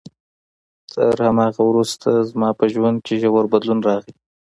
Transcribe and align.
تر 0.91 1.15
همغې 1.27 1.47
ورځې 1.49 1.63
وروسته 1.69 2.09
زما 2.31 2.49
په 2.59 2.65
ژوند 2.73 2.97
کې 3.05 3.13
ژور 3.21 3.45
بدلون 3.53 3.79
راغی. 3.87 4.13